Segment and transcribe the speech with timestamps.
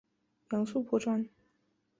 [0.49, 1.29] 杨素颇专。